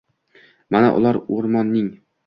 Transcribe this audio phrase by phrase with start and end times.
[0.77, 1.97] Mana, ular o’rmonning